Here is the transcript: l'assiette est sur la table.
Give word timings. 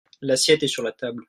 l'assiette 0.21 0.63
est 0.63 0.67
sur 0.67 0.81
la 0.83 0.91
table. 0.91 1.19